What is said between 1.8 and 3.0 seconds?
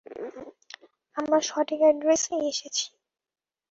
অ্যাড্রেসেই এসেছি।